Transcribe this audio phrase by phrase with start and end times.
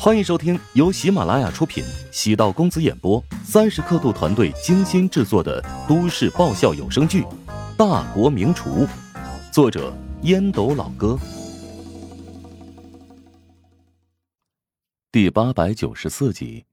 [0.00, 7.22] 欢迎收听由喜马拉雅出品、喜道公子演播、三十刻度团队精心制作的都市爆笑有声剧
[7.76, 8.86] 《大国名厨》，
[9.52, 9.92] 作者
[10.22, 11.18] 烟斗老哥，
[15.10, 16.64] 第八百九十四集。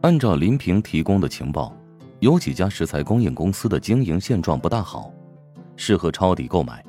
[0.00, 1.72] 按照林平提供的情报，
[2.18, 5.12] 有几家食材供应公司的经营现状不大好，
[5.76, 6.84] 适合抄底购买。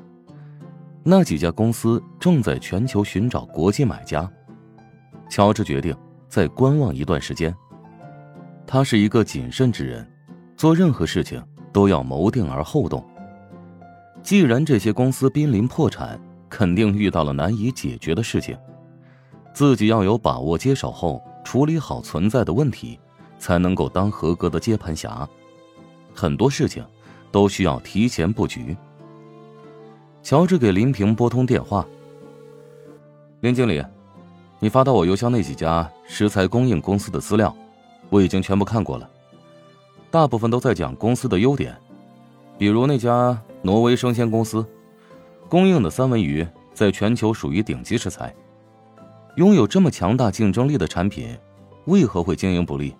[1.03, 4.29] 那几家公司正在全球寻找国际买家。
[5.29, 5.95] 乔治决定
[6.27, 7.55] 再观望一段时间。
[8.65, 10.05] 他是一个谨慎之人，
[10.57, 13.03] 做任何事情都要谋定而后动。
[14.21, 18.57] 既然这些公司濒临破产，肯定遇到了难以解决的事情，
[19.53, 22.99] 自己要有把握接手后处理好存在的问题，
[23.37, 25.27] 才能够当合格的接盘侠。
[26.13, 26.85] 很多事情
[27.31, 28.75] 都需要提前布局。
[30.21, 31.87] 乔治给林平拨通电话
[33.41, 33.83] ：“林经理。”
[34.61, 37.55] 你发到我邮箱那几家食材供应公司的资料，
[38.09, 39.09] 我已经全部看过了。
[40.11, 41.73] 大部分都在讲公司的优点，
[42.57, 44.65] 比如那家挪威生鲜公司，
[45.47, 48.35] 供应的三文鱼在全球属于顶级食材。
[49.35, 51.37] 拥有这么强大竞争力的产品，
[51.85, 52.93] 为何会经营不利？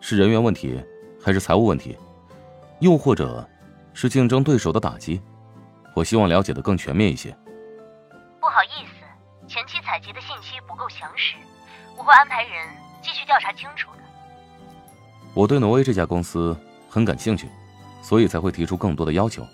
[0.00, 0.82] 是人员问题，
[1.22, 1.96] 还是财务问题？
[2.80, 3.48] 又或者，
[3.94, 5.20] 是竞争对手的打击？
[5.94, 7.30] 我希望了解的更全面一些。
[8.40, 8.92] 不好意思。
[9.46, 11.36] 前期采集的信息不够详实，
[11.98, 12.66] 我会安排人
[13.02, 13.98] 继续调查清楚的。
[15.34, 17.46] 我对挪威这家公司很感兴趣，
[18.00, 19.46] 所以才会提出更多的要求。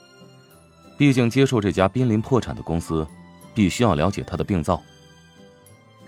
[0.97, 3.05] 毕竟接受这家濒临破产的公司，
[3.53, 4.81] 必须要了解它的病灶。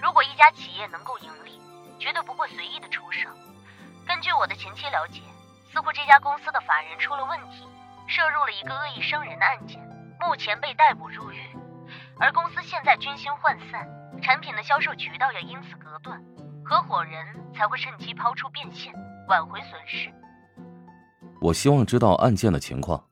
[0.01, 1.61] 如果一家企业能够盈利，
[1.99, 3.29] 绝对不会随意的出售。
[4.07, 5.23] 根据我的前期了解，
[5.73, 7.67] 似乎这家公司的法人出了问题，
[8.07, 9.77] 涉入了一个恶意伤人的案件，
[10.21, 11.41] 目前被逮捕入狱。
[12.21, 13.89] 而公司现在军心涣散，
[14.23, 16.23] 产品的销售渠道也因此隔断，
[16.65, 17.13] 合伙人
[17.55, 18.93] 才会趁机抛出变现，
[19.29, 20.13] 挽回损失。
[21.41, 23.03] 我希望知道案件的情况。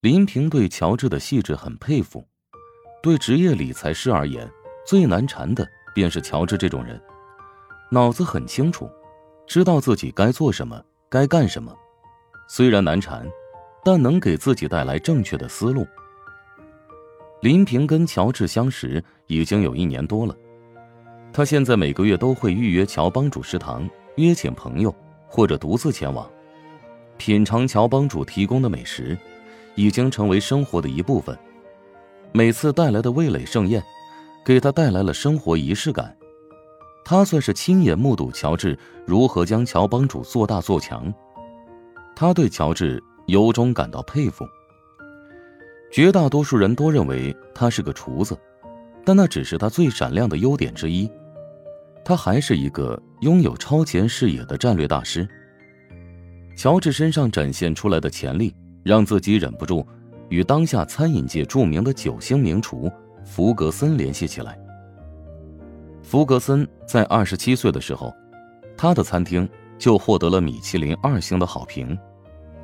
[0.00, 2.26] 林平对乔治的细致很佩服，
[3.02, 4.48] 对职业理财师而言，
[4.86, 7.00] 最难缠的便是乔治这种人，
[7.90, 8.90] 脑子很清楚，
[9.46, 11.74] 知道自己该做什么，该干什么。
[12.48, 13.26] 虽然难缠，
[13.84, 15.86] 但能给自己带来正确的思路。
[17.40, 20.34] 林平跟乔治相识已经有一年多了，
[21.32, 24.94] 他现在每个月都会预约乔帮主食堂，约请朋友
[25.28, 26.28] 或者独自前往，
[27.18, 29.16] 品尝乔帮主提供的美食，
[29.74, 31.36] 已经成为生活的一部分。
[32.32, 33.82] 每次带来的味蕾盛宴，
[34.44, 36.16] 给他带来了生活仪式感。
[37.04, 38.76] 他算是亲眼目睹乔治
[39.06, 41.12] 如何将乔帮主做大做强，
[42.16, 44.44] 他对乔治由衷感到佩服。
[45.96, 48.38] 绝大多数人都认为他是个厨子，
[49.02, 51.10] 但那只是他最闪亮的优点之一。
[52.04, 55.26] 他还是一个拥有超前视野的战略大师。
[56.54, 59.86] 乔治身上展现出来的潜力，让自己忍不住
[60.28, 62.92] 与当下餐饮界著名的九星名厨
[63.24, 64.58] 福格森联系起来。
[66.02, 68.12] 福格森在二十七岁的时候，
[68.76, 71.98] 他的餐厅就获得了米其林二星的好评，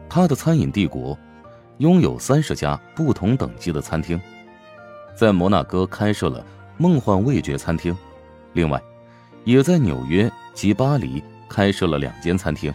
[0.06, 1.18] 他的餐饮帝国。
[1.78, 4.20] 拥有三十家不同等级的餐厅，
[5.16, 6.44] 在摩纳哥开设了
[6.76, 7.96] 梦幻味觉餐厅，
[8.52, 8.80] 另外，
[9.44, 12.72] 也在纽约及巴黎开设了两间餐厅。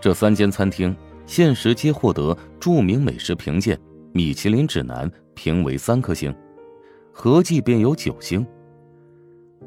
[0.00, 0.96] 这三间餐厅
[1.26, 3.76] 现时皆获得著名美食评鉴
[4.12, 6.34] 《米其林指南》评为三颗星，
[7.12, 8.46] 合计便有九星。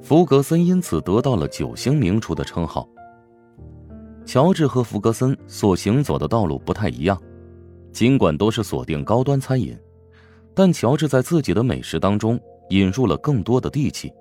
[0.01, 2.88] 福格森因此得到了九星名厨的称号。
[4.25, 7.19] 乔治和福格森所行走的道路不太一样。
[7.91, 9.77] 尽管都是锁定高端餐饮，
[10.53, 12.39] 但乔治在自己的美食当中
[12.69, 14.13] 引入了更多的地气。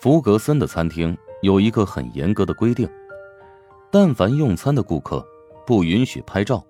[0.00, 2.88] 福格森的餐厅有一个很严格的规定：
[3.90, 5.24] 但凡用餐的顾客，
[5.66, 6.64] 不允许拍照，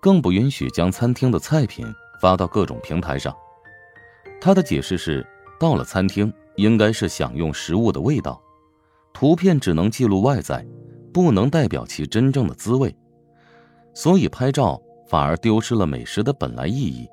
[0.00, 1.86] 更不允许将餐厅的菜品
[2.20, 3.34] 发到各种平台上。
[4.40, 5.26] 他的解释是：
[5.58, 8.42] 到了餐厅，应该是享用食物的味道，
[9.12, 10.66] 图片只能记录外在，
[11.12, 12.92] 不能代表其真正的滋味，
[13.94, 14.81] 所以拍照。
[15.12, 17.06] 反而丢失了美食的本来意义。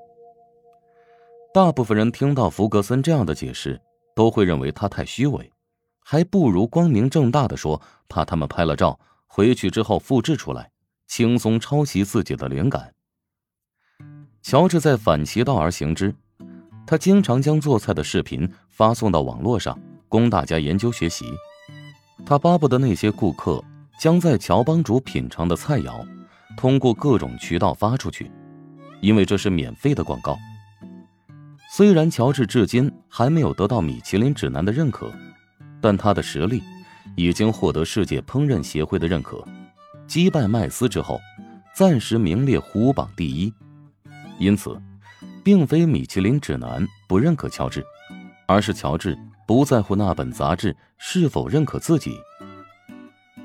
[1.54, 3.78] 大部分人听到福格森这样的解释，
[4.16, 5.52] 都会认为他太虚伪，
[6.00, 8.98] 还不如光明正大的说，怕他们拍了照
[9.28, 10.72] 回去之后复制出来，
[11.08, 12.94] 轻松抄袭自己的灵感。
[14.42, 16.16] 乔治在反其道而行之，
[16.88, 21.26] 他经常将做菜的视频发送到网络上，供大家研究学习。
[22.26, 23.62] 他巴不得那些顾客
[24.00, 26.08] 将在乔帮主品尝的菜肴。
[26.60, 28.30] 通过各种渠道发出去，
[29.00, 30.38] 因为这是免费的广告。
[31.72, 35.10] 虽然乔治至今还没有得到米其林指南的认可，
[35.80, 36.62] 但他的实力
[37.16, 39.42] 已经获得世界烹饪协会的认可。
[40.06, 41.18] 击败麦斯之后，
[41.74, 43.54] 暂时名列虎榜第一。
[44.38, 44.78] 因此，
[45.42, 47.82] 并非米其林指南不认可乔治，
[48.46, 49.18] 而是乔治
[49.48, 52.18] 不在乎那本杂志是否认可自己。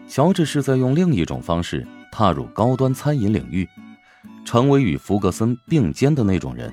[0.09, 3.69] 乔治是在用另一种方式踏入高端餐饮领域，
[4.45, 6.73] 成为与福格森并肩的那种人。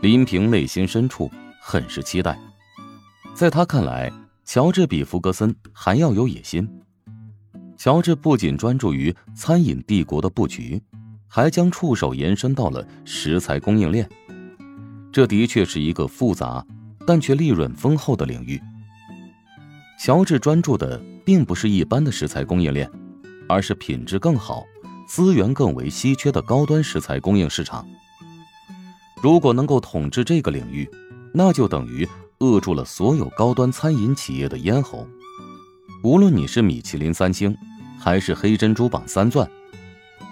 [0.00, 1.30] 林平内心深处
[1.62, 2.36] 很是期待，
[3.34, 4.12] 在他看来，
[4.44, 6.68] 乔治比福格森还要有野心。
[7.76, 10.82] 乔治不仅专注于餐饮帝国的布局，
[11.28, 14.10] 还将触手延伸到了食材供应链。
[15.12, 16.66] 这的确是一个复杂
[17.06, 18.60] 但却利润丰厚的领域。
[20.00, 22.90] 乔治专注的并不是一般的食材供应链，
[23.48, 24.64] 而是品质更好、
[25.06, 27.86] 资源更为稀缺的高端食材供应市场。
[29.22, 30.88] 如果能够统治这个领域，
[31.32, 32.06] 那就等于
[32.38, 35.06] 扼住了所有高端餐饮企业的咽喉。
[36.02, 37.56] 无论你是米其林三星，
[37.98, 39.48] 还是黑珍珠榜三钻，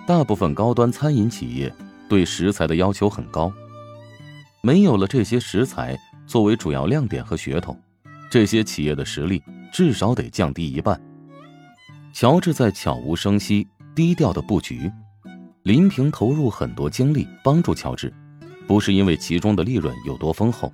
[0.07, 1.75] 大部分高端餐饮企业
[2.09, 3.51] 对食材的要求很高。
[4.61, 7.77] 没有了这些食材作为主要亮点和噱头，
[8.31, 9.43] 这些企业的实力
[9.73, 11.01] 至少得降低一半。
[12.13, 14.91] 乔治在悄无声息、低调的布局，
[15.63, 18.13] 林平投入很多精力帮助乔治。
[18.67, 20.71] 不是因为其中的利润有多丰厚，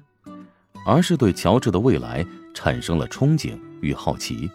[0.85, 4.51] 而是对乔治的未来产生了憧憬与好奇。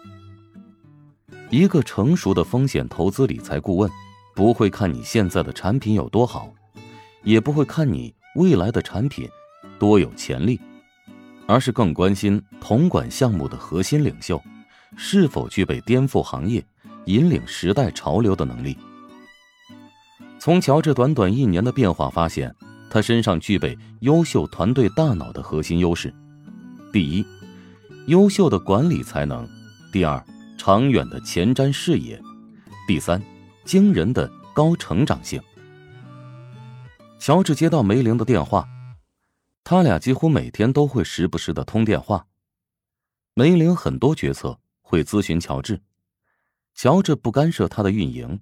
[1.48, 3.90] 一个成熟的风险投资理财顾问，
[4.34, 6.52] 不会看你现在的产品有多好，
[7.22, 9.26] 也不会看你未来的产品
[9.78, 10.60] 多有潜力，
[11.46, 14.40] 而是更关心统管项目的核心领袖
[14.96, 16.64] 是否具备颠覆行业、
[17.06, 18.76] 引领时代潮流的能力。
[20.38, 22.54] 从乔治短短一年的变化发现。
[22.90, 26.14] 他身上具备优秀团队大脑的核心优势：
[26.92, 27.26] 第一，
[28.06, 29.44] 优秀的管理才能；
[29.92, 30.24] 第二，
[30.56, 32.16] 长远的前瞻视野；
[32.86, 33.20] 第三，
[33.64, 35.42] 惊人的高成长性。
[37.18, 38.68] 乔治接到梅玲的电话，
[39.64, 42.26] 他俩几乎每天都会时不时的通电话。
[43.34, 45.80] 梅玲很多决策会咨询乔治，
[46.74, 48.40] 乔治不干涉他的运营，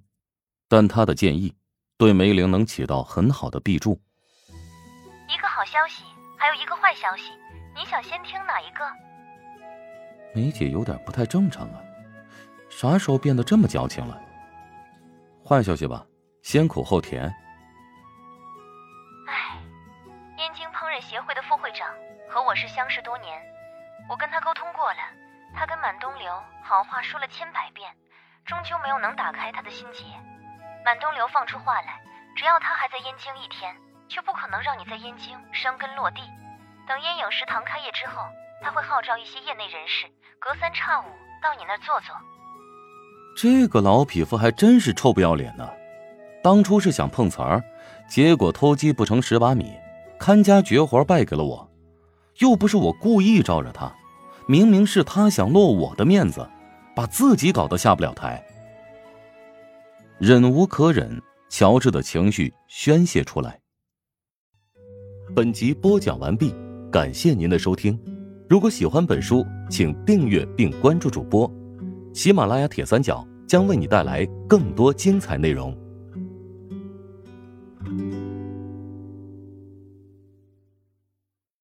[0.67, 1.55] 但他的建议
[1.97, 4.01] 对梅玲能起到很好的臂助。
[5.29, 6.03] 一个好消息，
[6.35, 7.31] 还有一个坏消息，
[7.75, 8.83] 你想先听哪一个？
[10.33, 11.79] 梅姐有点不太正常啊，
[12.69, 14.19] 啥时候变得这么矫情了？
[15.45, 16.03] 坏消息吧，
[16.41, 17.31] 先苦后甜。
[19.27, 19.61] 唉，
[20.39, 21.87] 燕京烹饪协会的副会长
[22.27, 23.39] 和我是相识多年，
[24.09, 24.99] 我跟他沟通过了，
[25.53, 26.33] 他跟满东流
[26.63, 27.87] 好话说了千百遍，
[28.45, 30.03] 终究没有能打开他的心结。
[30.85, 32.01] 满东流放出话来，
[32.35, 33.75] 只要他还在燕京一天。
[34.09, 36.21] 却不可能让你在燕京生根落地。
[36.87, 38.21] 等烟影食堂开业之后，
[38.61, 40.05] 他会号召一些业内人士，
[40.37, 41.05] 隔三差五
[41.41, 42.15] 到你那儿坐坐。
[43.35, 45.67] 这个老匹夫还真是臭不要脸呢！
[46.43, 47.63] 当初是想碰瓷儿，
[48.07, 49.75] 结果偷鸡不成蚀把米，
[50.19, 51.71] 看家绝活败给了我。
[52.37, 53.91] 又不是我故意招惹他，
[54.47, 56.47] 明明是他想落我的面子，
[56.95, 58.43] 把自己搞得下不了台。
[60.19, 63.59] 忍无可忍，乔治的情绪宣泄出来。
[65.35, 66.53] 本集播讲完毕，
[66.91, 67.99] 感谢您的收听。
[68.49, 71.51] 如果喜欢本书，请订阅并关注主播。
[72.13, 75.75] 喜马拉雅铁三角将为你带来更多精彩内容。